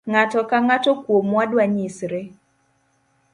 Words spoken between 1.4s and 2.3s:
dwanyisre.